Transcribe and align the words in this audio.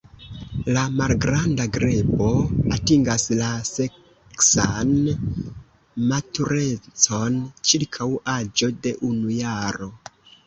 La 0.75 0.83
Malgranda 0.99 1.65
grebo 1.75 2.29
atingas 2.77 3.25
la 3.41 3.49
seksan 3.71 4.95
maturecon 6.13 7.37
ĉirkaŭ 7.73 8.09
aĝo 8.37 8.71
de 8.87 8.95
unu 9.11 9.37
jaro. 9.41 9.93